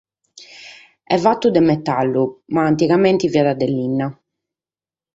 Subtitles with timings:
[1.13, 4.07] Est fatu de metallu, ma antigamente fiat de linna.